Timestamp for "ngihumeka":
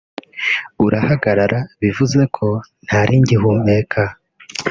3.21-4.01